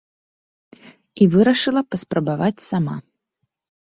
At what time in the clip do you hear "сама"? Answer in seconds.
2.69-2.95